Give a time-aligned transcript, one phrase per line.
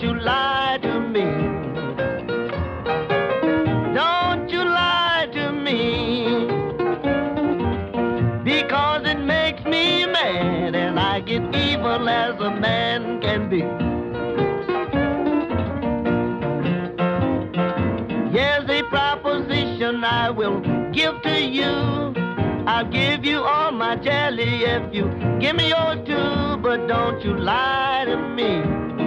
[0.00, 1.24] Don't you lie to me.
[3.94, 6.46] Don't you lie to me.
[8.42, 13.60] Because it makes me mad and I get evil as a man can be.
[18.34, 20.60] Here's a proposition I will
[20.92, 22.14] give to you.
[22.66, 26.56] I'll give you all my jelly if you give me yours too.
[26.62, 28.99] but don't you lie to me.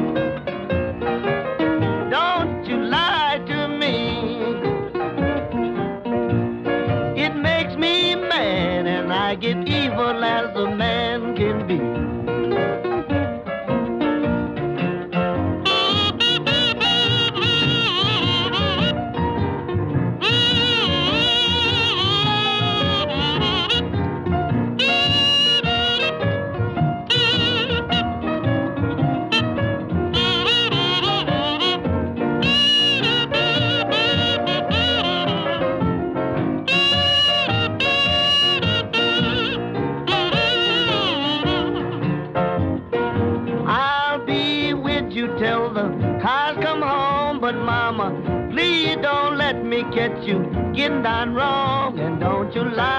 [50.25, 50.37] you
[50.73, 52.92] getting done wrong and don't you lie.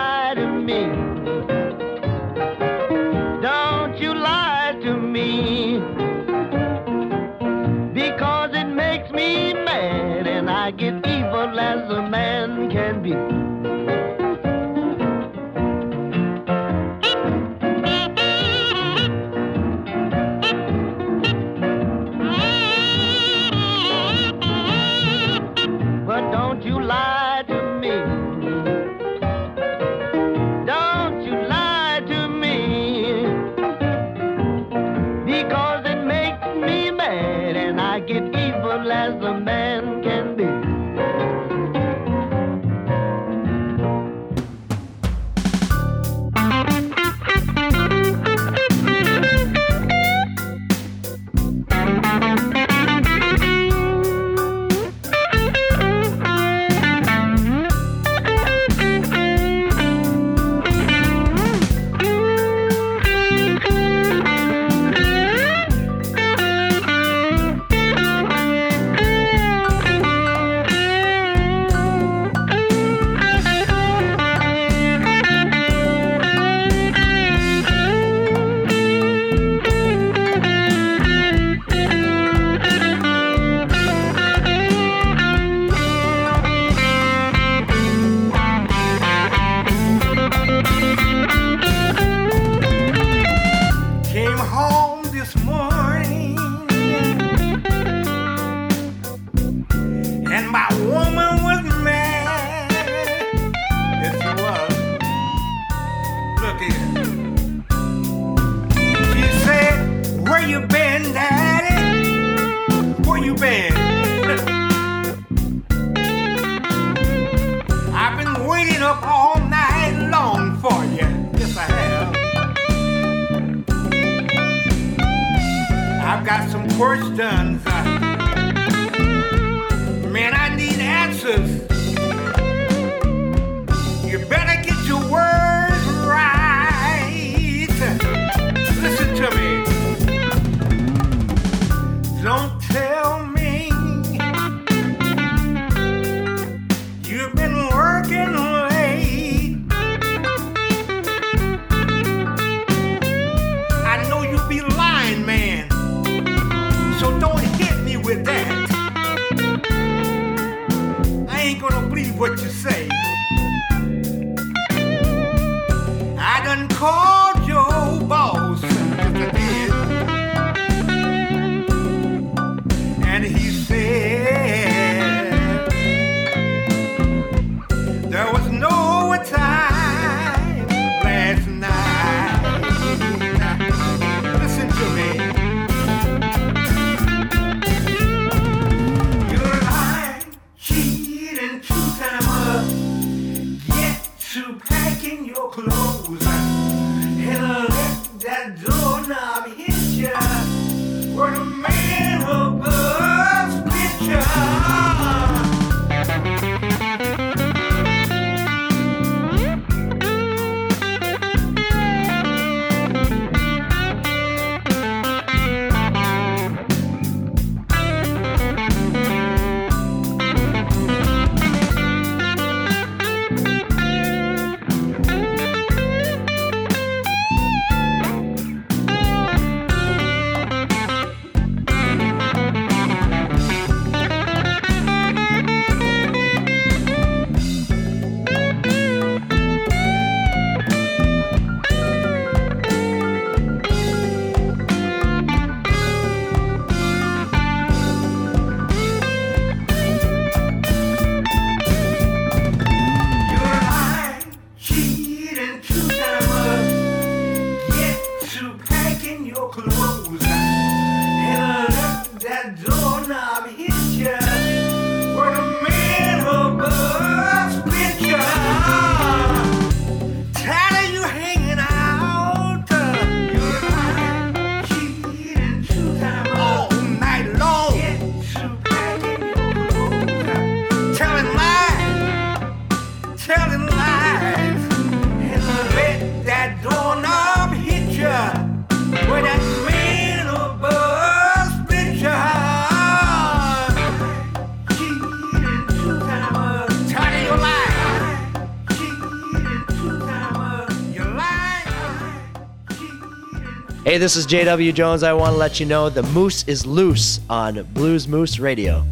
[303.84, 305.02] Hey, this is JW Jones.
[305.02, 308.82] I want to let you know the moose is loose on Blues Moose Radio.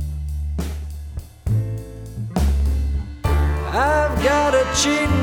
[3.24, 5.21] I've got a cheating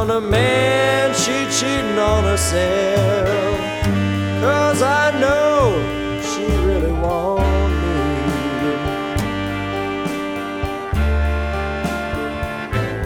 [0.00, 3.60] on a man, she cheating on herself.
[4.40, 5.76] Cause I know
[6.28, 7.94] she really want me.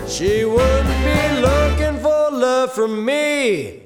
[0.09, 3.83] She wouldn't be looking for love from me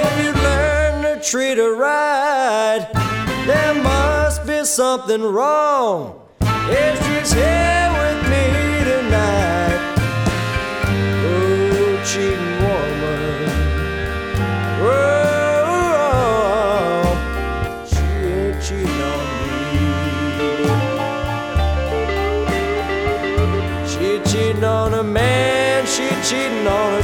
[0.00, 2.84] if you learn to treat her right.
[3.46, 7.83] There must be something wrong if she's here
[26.34, 27.03] cheating on herself.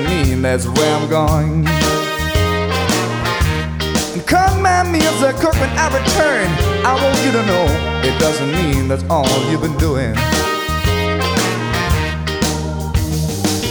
[0.00, 1.66] mean, that's where I'm going.
[4.14, 6.46] And come at me as a cook when I return.
[6.84, 7.64] I want you to know
[8.04, 10.14] it doesn't mean that's all you've been doing.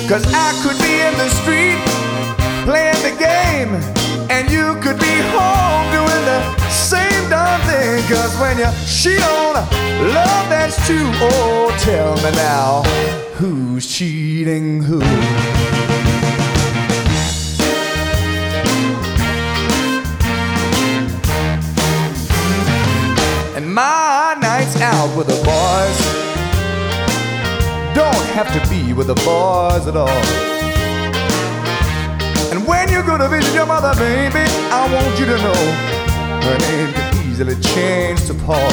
[0.07, 1.79] Cause I could be in the street
[2.63, 3.75] playing the game,
[4.29, 8.03] and you could be home doing the same darn thing.
[8.07, 9.55] Cause when you're on
[10.13, 11.11] love, that's true.
[11.19, 12.83] Oh, tell me now
[13.37, 15.01] who's cheating who?
[28.37, 30.21] Have to be with the boys at all.
[32.53, 35.61] And when you go to visit your mother, baby, I want you to know
[36.45, 38.69] her name can easily change to Paul.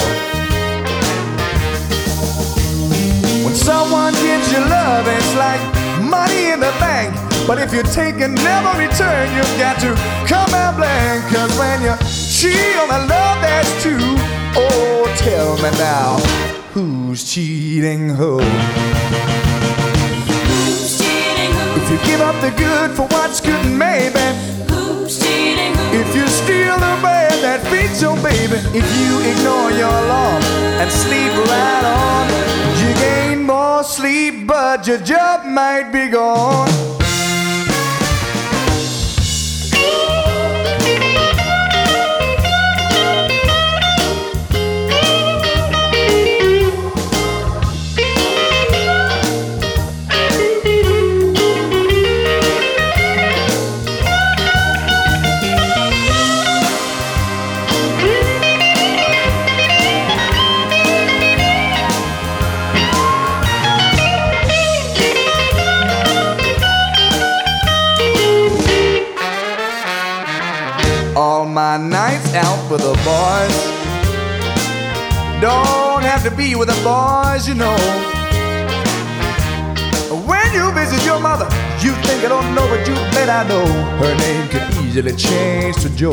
[3.40, 5.62] When someone gives you love, it's like
[6.12, 7.16] money in the bank.
[7.46, 9.96] But if you take and never return, you've got to
[10.28, 11.24] come out blank.
[11.32, 13.96] Cause when you cheat on love, there's two.
[14.60, 16.18] Oh, tell me now,
[16.74, 18.40] who's cheating who?
[22.24, 24.26] Up the good for what's good, maybe.
[24.70, 26.00] Who's cheating who?
[26.00, 30.42] If you steal the bread that feeds your baby, if you ignore your alarm
[30.80, 32.24] and sleep right on,
[32.80, 36.93] you gain more sleep, but your job might be gone.
[71.78, 73.56] My nights out with the boys.
[75.40, 77.74] Don't have to be with the boys, you know.
[80.22, 81.48] When you visit your mother,
[81.82, 83.66] you think I don't know, but you bet I know.
[83.98, 86.12] Her name could easily change to Joe.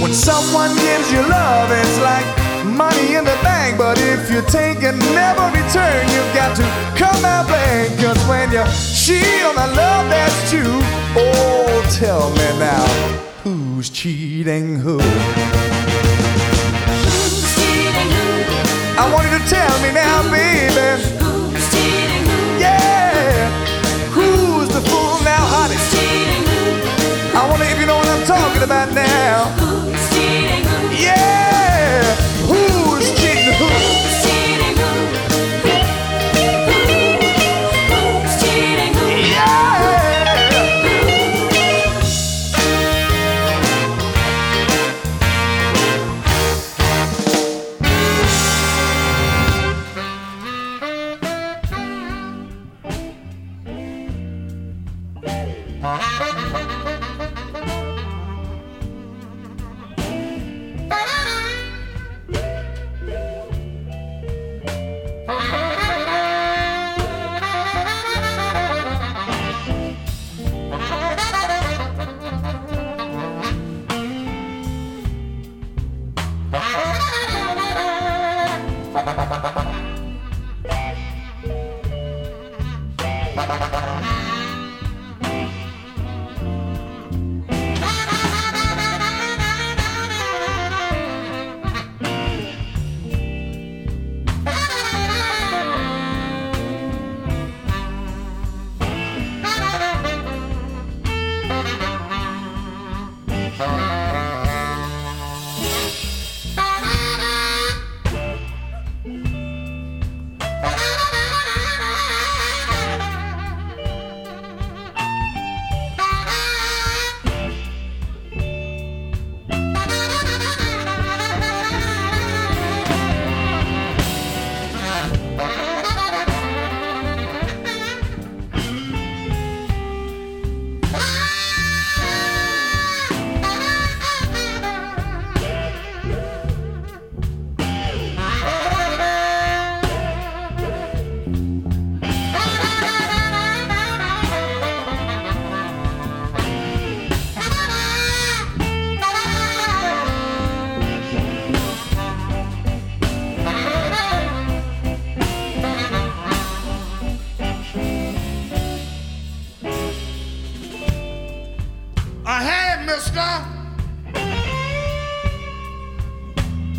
[0.00, 2.26] When someone gives you love, it's like
[2.64, 3.76] money in the bank.
[3.76, 6.62] But if you take and never return, you've got to
[6.94, 7.98] come out blank.
[7.98, 8.62] Cause when you
[8.94, 10.97] cheat on the love, that's two.
[11.16, 12.86] Oh, tell me now,
[13.42, 14.98] who's cheating who?
[14.98, 15.04] Who's
[17.54, 18.44] cheating who?
[19.00, 21.02] I want you to tell me now, baby.
[21.18, 22.58] Who's cheating who?
[22.60, 23.50] Yeah,
[24.10, 25.76] who's the fool now, honey?
[25.76, 26.58] Who's cheating who?
[27.38, 29.44] I wonder if you know what I'm talking about now.
[29.58, 30.88] Who's cheating who?
[31.02, 31.47] Yeah,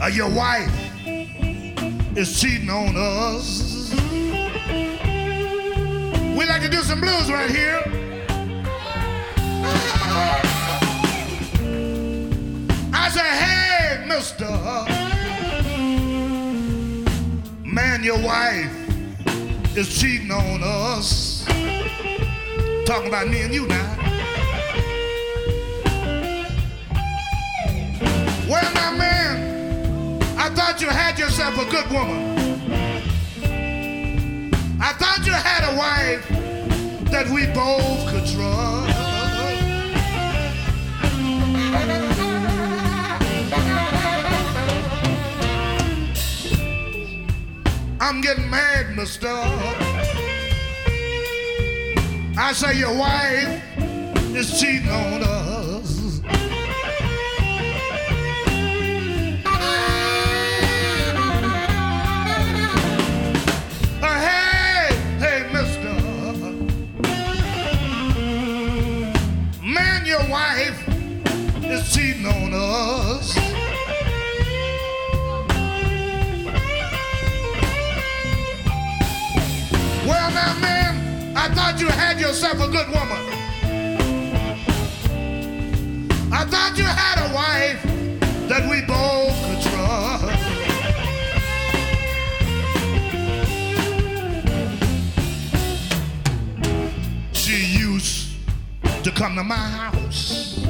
[0.10, 0.74] Uh, your wife
[2.17, 3.93] is cheating on us.
[6.36, 7.84] We like to do some blues right here.
[12.91, 14.50] I say, hey, mister.
[17.63, 18.72] Man, your wife
[19.78, 21.45] is cheating on us.
[22.86, 23.95] Talking about me and you now.
[28.50, 29.18] Well, now, man,
[30.49, 32.39] I thought you had yourself a good woman.
[34.81, 36.27] I thought you had a wife
[37.12, 38.89] that we both could trust.
[48.01, 49.27] I'm getting mad, mister.
[52.39, 53.62] I say your wife
[54.35, 55.38] is cheating on us.
[81.80, 83.18] You had yourself a good woman.
[86.32, 87.82] I thought you had a wife
[88.50, 90.39] that we both could trust.
[97.34, 98.36] She used
[99.04, 100.65] to come to my house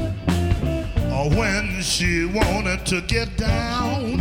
[1.35, 4.17] when she wanted to get down.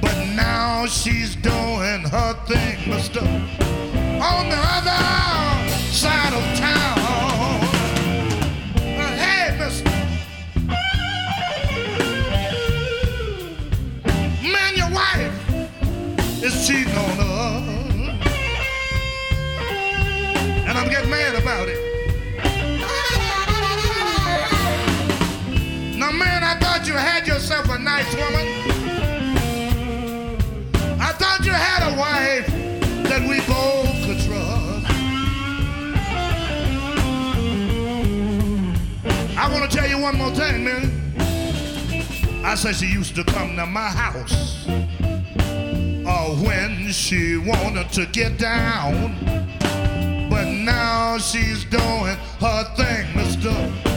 [0.00, 7.60] But now she's doing her thing, mister, on the other side of town.
[9.18, 9.90] Hey, mister.
[14.40, 15.34] Man, your wife
[16.42, 17.26] is cheating on her.
[20.68, 21.78] And I'm getting mad about it.
[25.98, 28.46] Now, man, I thought you had yourself a nice woman.
[31.00, 32.49] I thought you had a wife
[40.00, 40.90] one more thing, man.
[42.44, 44.66] I said she used to come to my house.
[44.68, 49.14] Or when she wanted to get down.
[50.30, 53.89] But now she's doing her thing, mister.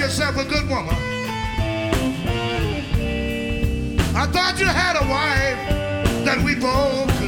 [0.00, 0.94] Yourself a good woman.
[4.16, 7.19] I thought you had a wife that we both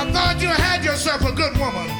[0.00, 1.90] I thought you had yourself a good woman.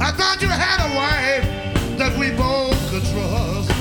[0.00, 3.72] I thought you had a wife that we both could trust.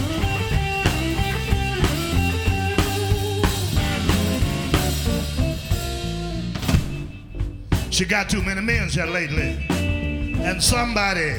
[7.92, 11.34] She got too many men here lately, and somebody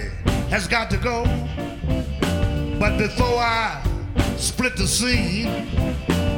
[0.48, 1.24] has got to go.
[2.78, 3.82] But before I
[4.36, 5.48] split the scene,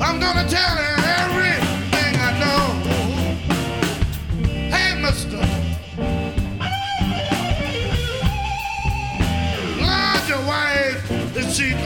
[0.00, 2.95] I'm gonna tell her everything I know.
[11.56, 11.80] she gonna?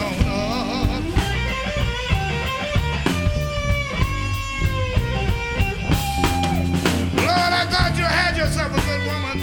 [7.14, 9.38] Lord, I thought you had yourself a good woman.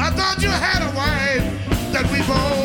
[0.00, 2.55] I thought you had a wife that we both.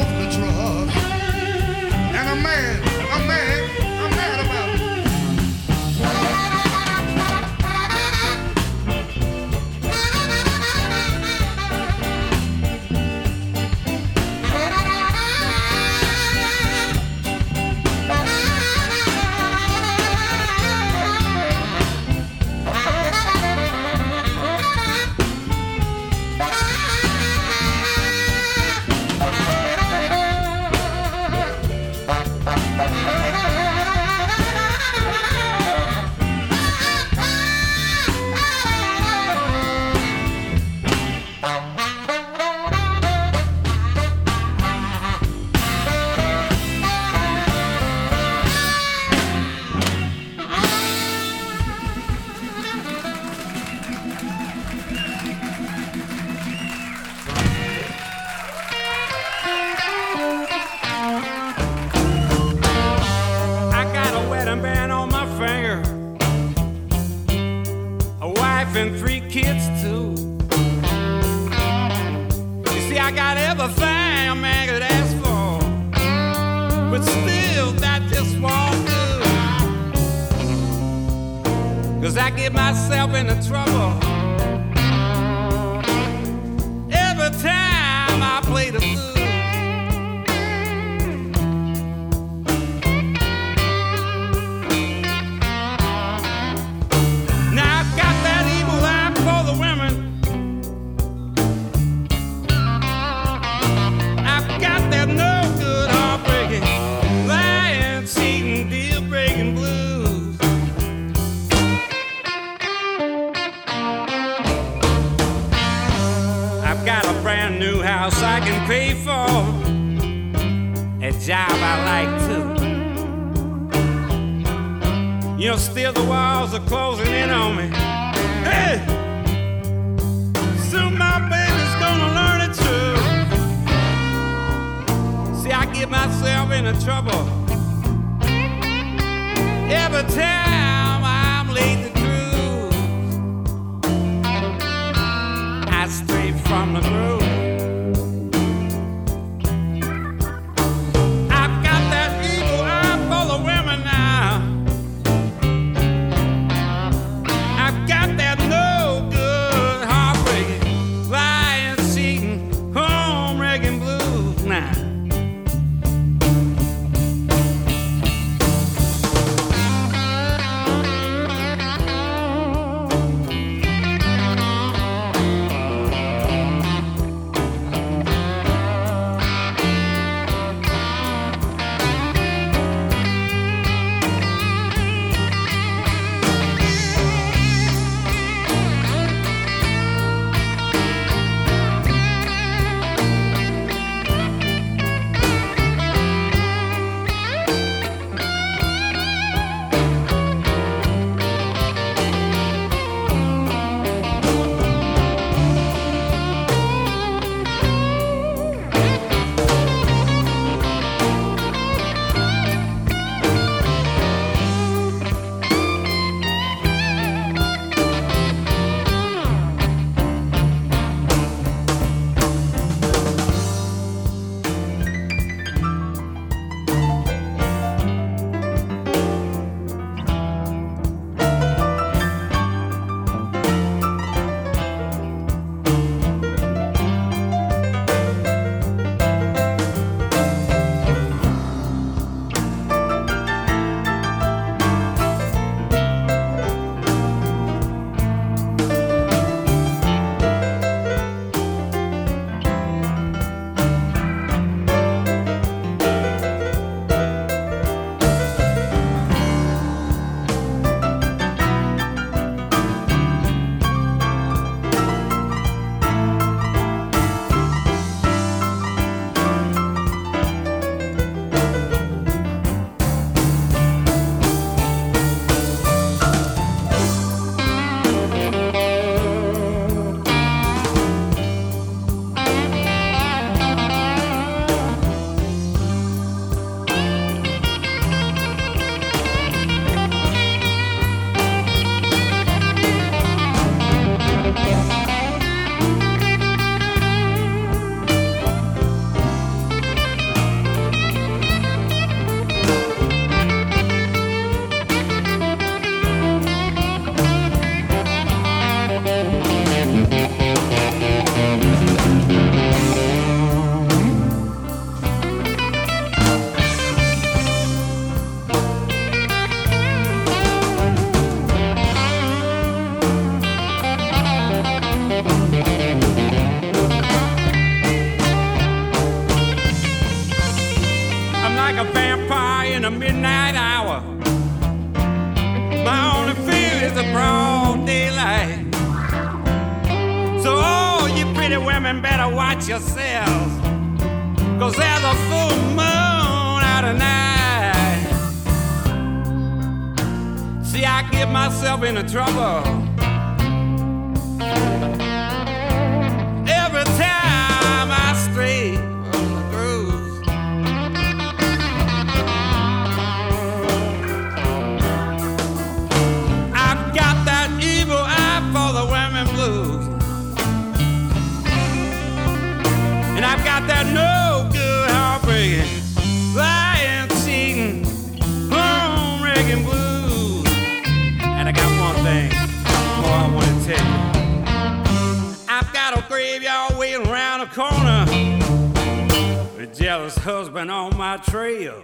[391.21, 391.61] Trail.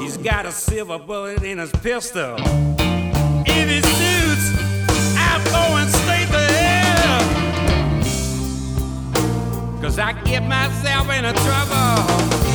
[0.00, 2.36] He's got a silver bullet in his pistol.
[3.46, 4.46] If he shoots,
[5.18, 7.22] I'm going straight to hell.
[9.82, 12.47] Cause I get myself into trouble.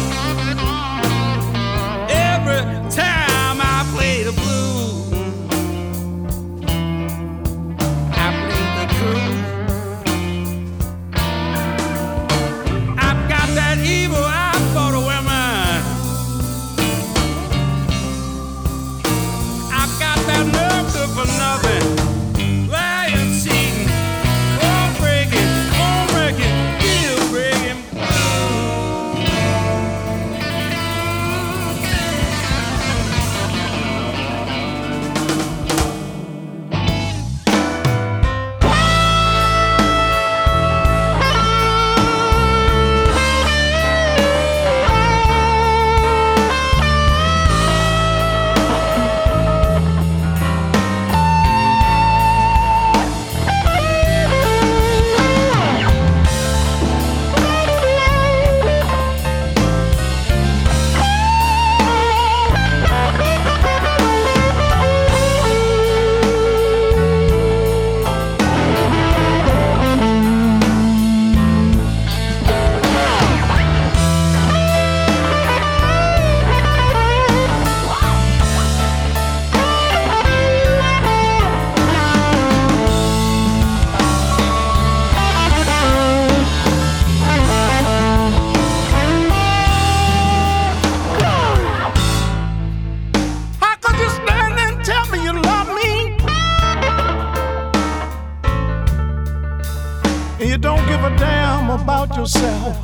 [100.54, 102.78] You don't give a damn about yourself.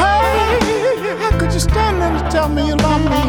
[0.00, 3.22] Hey, how could you stand there and tell me you love me?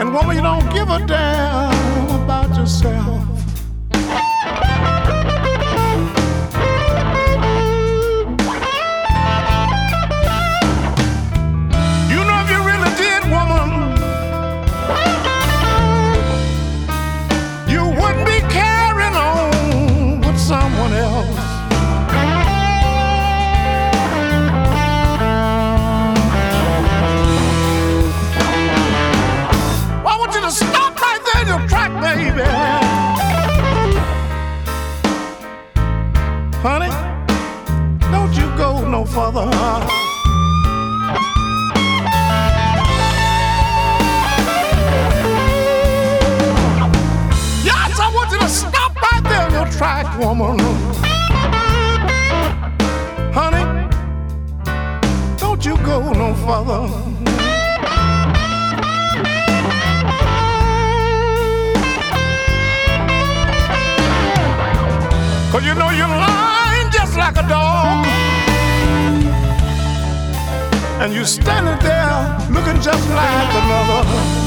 [0.00, 3.19] And woman, you don't give a damn about yourself.
[36.62, 36.90] Honey,
[38.12, 39.48] don't you go no further.
[47.64, 50.58] Yes, I want you to stop right there in your track, woman.
[53.32, 53.88] Honey,
[55.38, 57.10] don't you go no further.
[65.50, 66.29] Cause you know lying just
[67.30, 68.06] like a dog.
[71.00, 74.39] And you're standing there looking just like another.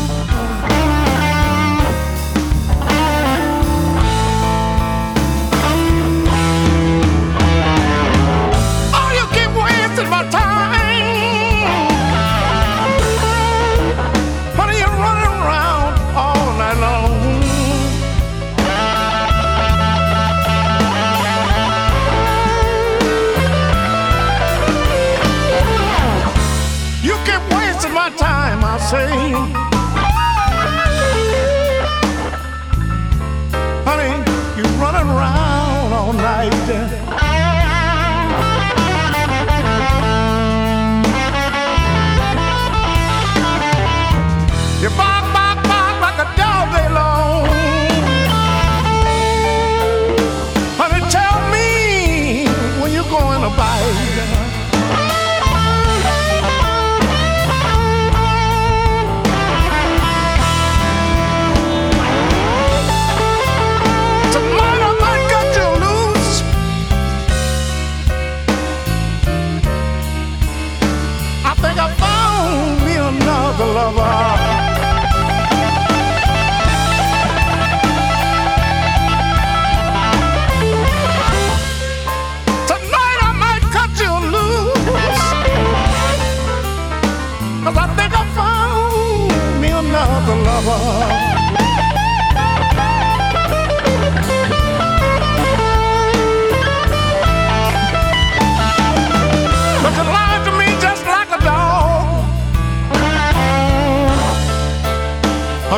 [28.94, 29.23] Say.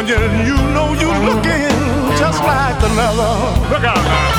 [0.08, 3.70] you, you know you're looking just like another.
[3.70, 4.35] Look out now.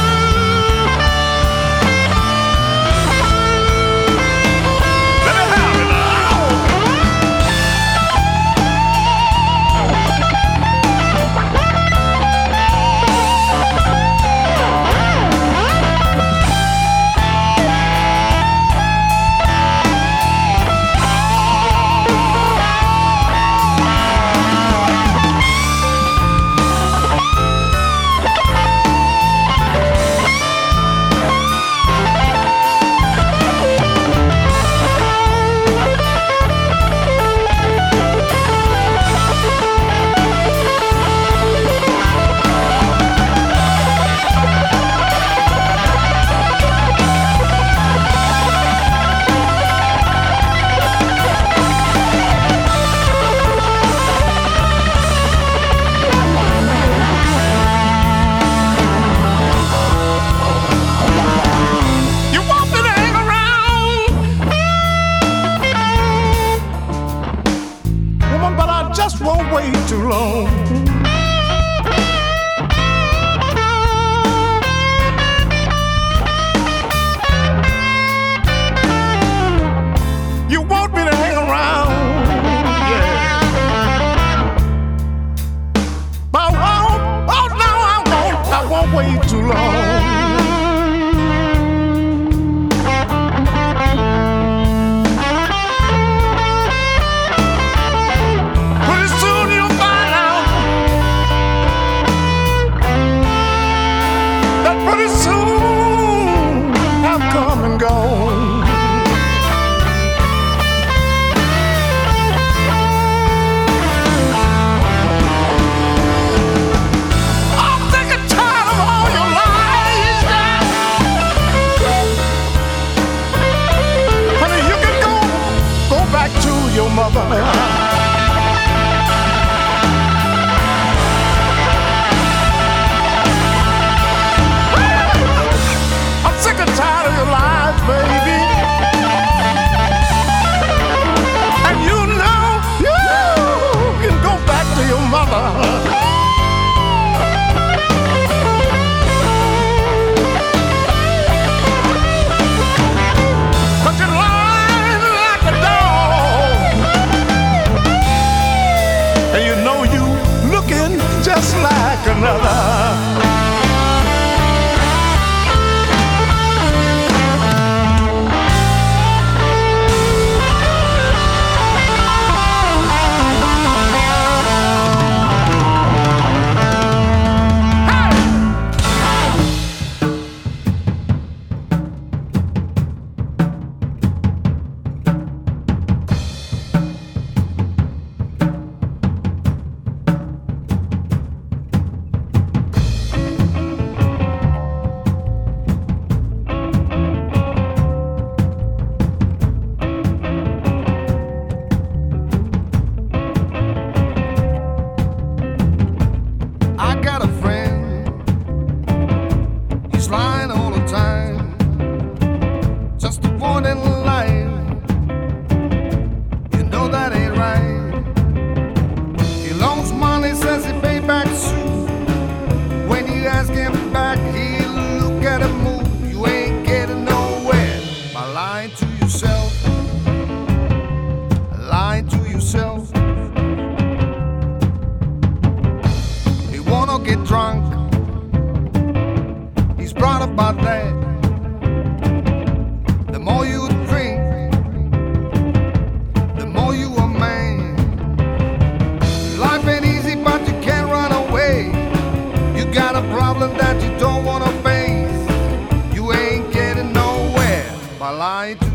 [258.27, 258.66] Lying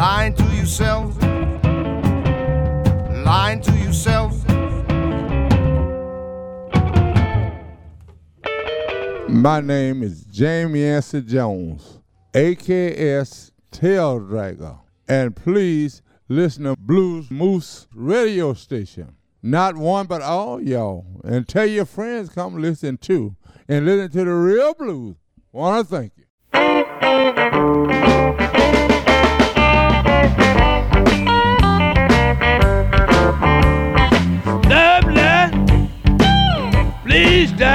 [0.00, 1.14] Lying to yourself
[3.22, 4.32] lying to yourself.
[9.28, 11.98] My name is James Yancey Jones,
[12.32, 19.16] AKS Tail Dragger, and please listen to Blues Moose radio station.
[19.42, 21.04] Not one, but all y'all.
[21.24, 23.36] And tell your friends come listen too,
[23.68, 25.16] and listen to the real blues.
[25.52, 28.09] Wanna thank you.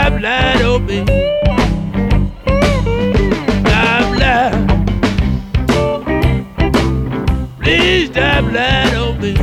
[0.06, 1.00] Please stop lying on me.
[4.16, 4.54] Stop.
[7.60, 9.34] Please stop lying on me.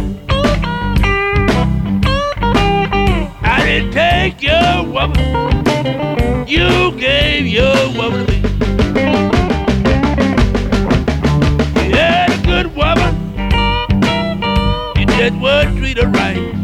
[3.43, 6.47] I didn't take your woman.
[6.47, 8.39] You gave your woman to me.
[11.89, 13.13] You had a good woman.
[14.97, 16.62] You just would treat her right.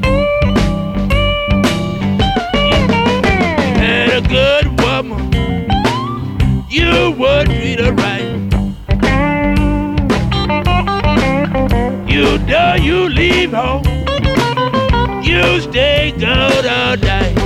[12.89, 13.85] You leave home,
[15.23, 17.37] you stay gone all night.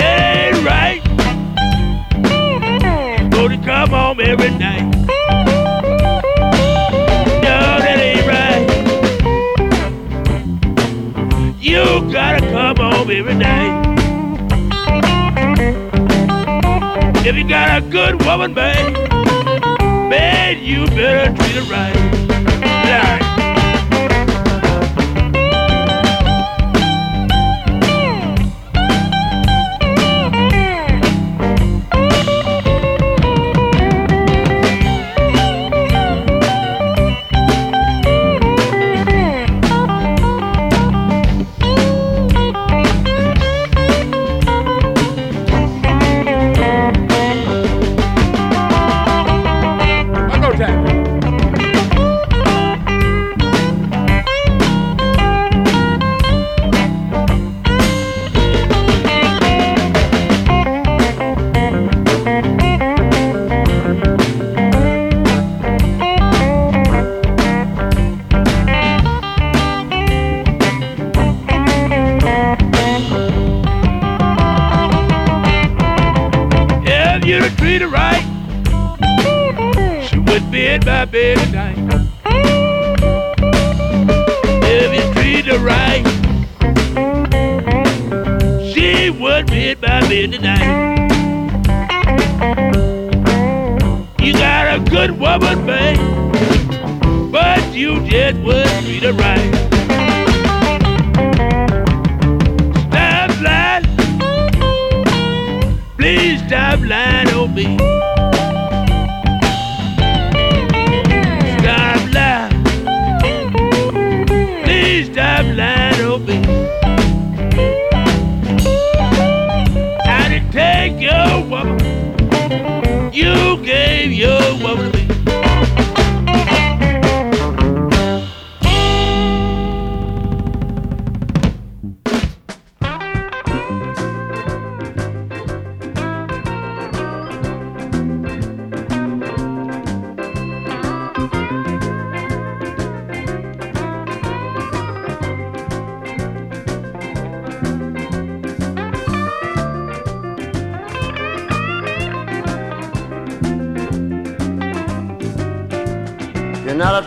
[0.00, 1.02] Ain't right.
[3.20, 4.90] You go to come home every night.
[7.44, 8.64] No, that ain't right.
[11.60, 13.74] You gotta come home every night.
[17.26, 18.94] If you got a good woman, babe,
[20.08, 21.70] man, you better treat her.
[21.70, 22.11] Right.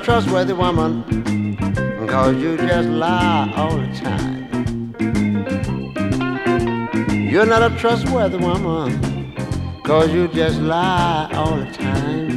[0.06, 1.58] Trustworthy woman,
[2.08, 4.94] cause you just lie all the time.
[7.28, 9.34] You're not a trustworthy woman,
[9.84, 12.30] cause you just lie all the time.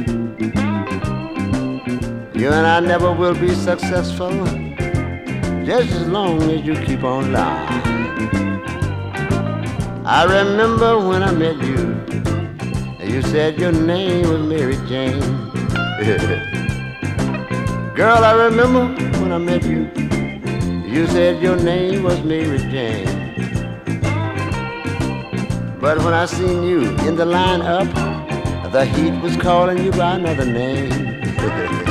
[2.33, 4.31] You and I never will be successful,
[5.63, 7.83] just as long as you keep on lying.
[10.07, 12.03] I remember when I met you,
[13.05, 15.21] you said your name was Mary Jane.
[17.99, 18.85] Girl, I remember
[19.19, 19.91] when I met you,
[20.89, 23.05] you said your name was Mary Jane.
[25.81, 27.91] But when I seen you in the lineup,
[28.71, 31.85] the heat was calling you by another name.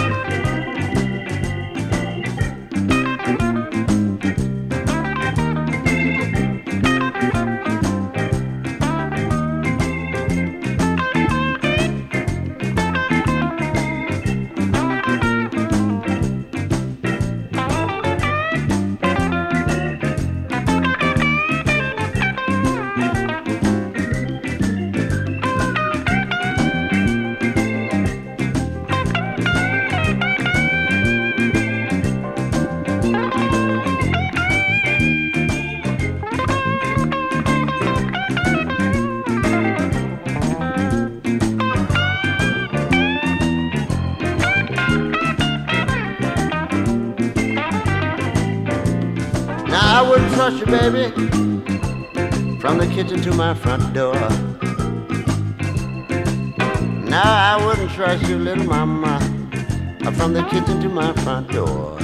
[49.99, 51.11] I wouldn't trust you, baby,
[52.61, 54.15] from the kitchen to my front door.
[57.03, 59.19] Now I wouldn't trust you, little mama,
[60.13, 61.99] from the kitchen to my front door.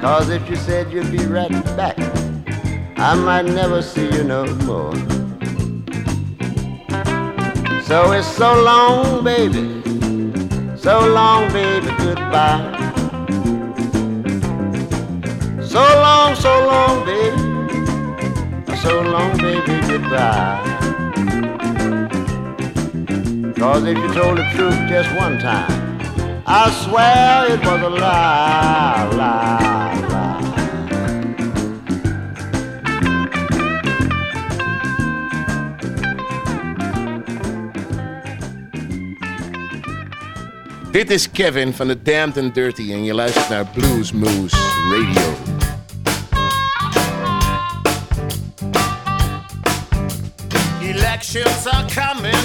[0.00, 1.98] Cause if you said you'd be right back,
[2.96, 4.94] I might never see you no more.
[7.82, 9.82] So it's so long, baby.
[10.76, 12.79] So long, baby, goodbye.
[15.70, 17.38] So long, so long, baby.
[18.78, 20.58] So long, baby, goodbye.
[23.56, 25.70] Cause if you told the truth just one time,
[26.44, 30.40] I swear it was a lie, lie, lie.
[40.90, 44.56] Dit is Kevin van de Damned and Dirty en je luistert naar Blues Moose
[44.90, 45.49] Radio.
[51.32, 52.39] Elections are coming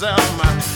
[0.00, 0.73] fanaticism.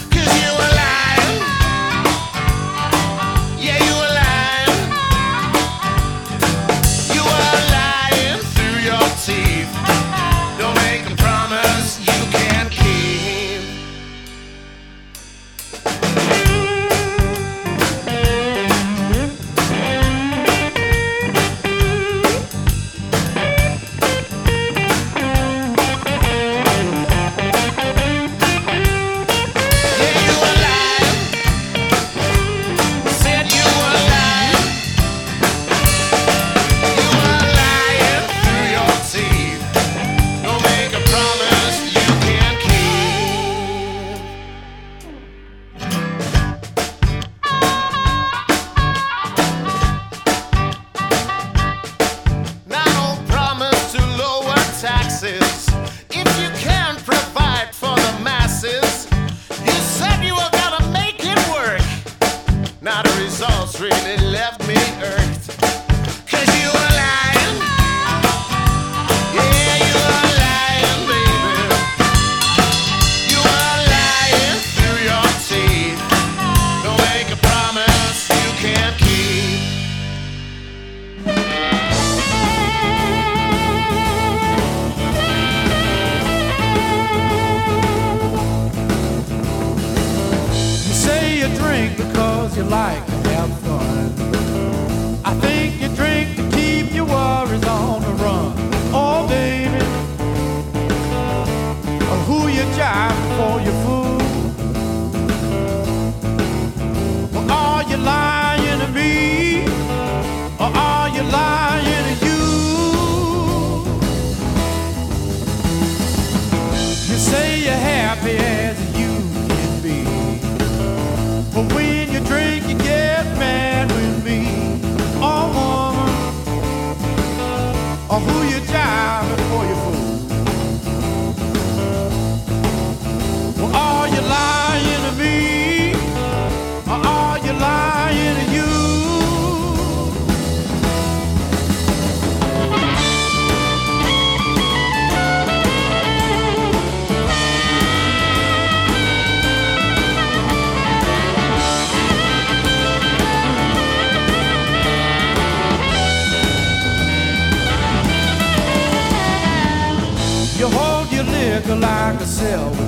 [162.39, 162.88] céu